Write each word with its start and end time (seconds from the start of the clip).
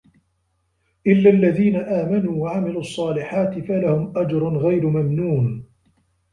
إِلَّا 1.07 1.29
الَّذينَ 1.29 1.75
آمَنوا 1.75 2.43
وَعَمِلُوا 2.43 2.79
الصّالِحاتِ 2.81 3.59
فَلَهُم 3.59 4.13
أَجرٌ 4.17 4.57
غَيرُ 4.57 4.87
مَمنونٍ 4.89 5.65